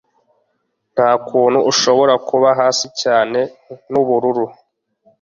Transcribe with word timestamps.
nta 0.93 1.09
kuntu 1.27 1.59
ushobora 1.71 2.13
kuba 2.27 2.49
hasi 2.59 2.87
cyane 3.01 3.39
n'ubururu 3.91 4.45